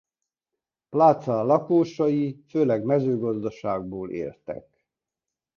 [0.89, 4.85] Plaza lakosai főleg mezőgazdaságból éltek.